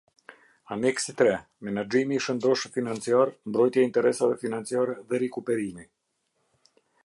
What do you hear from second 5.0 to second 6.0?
dhe rikuperimi.